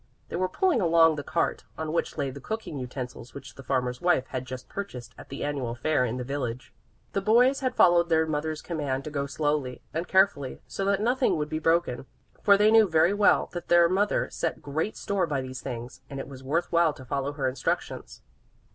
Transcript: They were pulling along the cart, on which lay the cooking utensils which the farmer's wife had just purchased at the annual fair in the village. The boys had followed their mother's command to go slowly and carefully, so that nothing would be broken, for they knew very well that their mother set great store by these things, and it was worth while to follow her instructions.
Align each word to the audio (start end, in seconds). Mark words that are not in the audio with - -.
They 0.29 0.35
were 0.35 0.49
pulling 0.49 0.81
along 0.81 1.15
the 1.15 1.21
cart, 1.23 1.63
on 1.77 1.93
which 1.93 2.17
lay 2.17 2.31
the 2.31 2.41
cooking 2.41 2.79
utensils 2.79 3.35
which 3.35 3.53
the 3.53 3.61
farmer's 3.61 4.01
wife 4.01 4.25
had 4.29 4.45
just 4.47 4.67
purchased 4.67 5.13
at 5.15 5.29
the 5.29 5.43
annual 5.43 5.75
fair 5.75 6.05
in 6.05 6.17
the 6.17 6.23
village. 6.23 6.73
The 7.13 7.21
boys 7.21 7.59
had 7.59 7.75
followed 7.75 8.09
their 8.09 8.25
mother's 8.25 8.63
command 8.63 9.03
to 9.03 9.11
go 9.11 9.27
slowly 9.27 9.83
and 9.93 10.07
carefully, 10.07 10.59
so 10.65 10.85
that 10.85 11.01
nothing 11.01 11.37
would 11.37 11.49
be 11.49 11.59
broken, 11.59 12.07
for 12.41 12.57
they 12.57 12.71
knew 12.71 12.87
very 12.89 13.13
well 13.13 13.49
that 13.53 13.67
their 13.67 13.87
mother 13.87 14.27
set 14.31 14.59
great 14.59 14.97
store 14.97 15.27
by 15.27 15.39
these 15.39 15.61
things, 15.61 16.01
and 16.09 16.19
it 16.19 16.27
was 16.27 16.41
worth 16.43 16.71
while 16.71 16.93
to 16.93 17.05
follow 17.05 17.33
her 17.33 17.47
instructions. 17.47 18.23